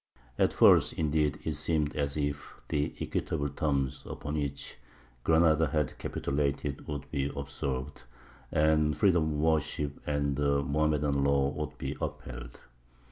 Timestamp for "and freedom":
8.51-9.25